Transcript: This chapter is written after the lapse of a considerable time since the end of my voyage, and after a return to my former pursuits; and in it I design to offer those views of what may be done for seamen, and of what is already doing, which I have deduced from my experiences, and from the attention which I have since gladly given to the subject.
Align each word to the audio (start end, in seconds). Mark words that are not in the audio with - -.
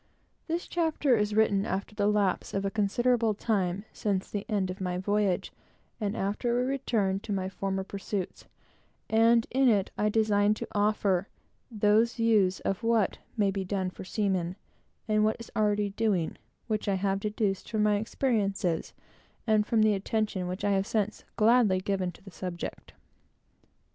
This 0.47 0.67
chapter 0.67 1.15
is 1.15 1.35
written 1.35 1.63
after 1.63 1.93
the 1.93 2.07
lapse 2.07 2.55
of 2.55 2.65
a 2.65 2.71
considerable 2.71 3.35
time 3.35 3.85
since 3.93 4.27
the 4.31 4.47
end 4.49 4.71
of 4.71 4.81
my 4.81 4.97
voyage, 4.97 5.53
and 5.99 6.17
after 6.17 6.59
a 6.59 6.65
return 6.65 7.19
to 7.19 7.31
my 7.31 7.47
former 7.49 7.83
pursuits; 7.83 8.47
and 9.11 9.45
in 9.51 9.69
it 9.69 9.91
I 9.99 10.09
design 10.09 10.55
to 10.55 10.67
offer 10.71 11.27
those 11.69 12.15
views 12.15 12.61
of 12.61 12.81
what 12.81 13.19
may 13.37 13.51
be 13.51 13.63
done 13.63 13.91
for 13.91 14.03
seamen, 14.03 14.55
and 15.07 15.19
of 15.19 15.23
what 15.23 15.35
is 15.39 15.51
already 15.55 15.91
doing, 15.91 16.37
which 16.65 16.87
I 16.87 16.95
have 16.95 17.19
deduced 17.19 17.69
from 17.69 17.83
my 17.83 17.97
experiences, 17.97 18.93
and 19.45 19.67
from 19.67 19.83
the 19.83 19.93
attention 19.93 20.47
which 20.47 20.65
I 20.65 20.71
have 20.71 20.87
since 20.87 21.25
gladly 21.35 21.79
given 21.79 22.11
to 22.13 22.23
the 22.23 22.31
subject. 22.31 22.93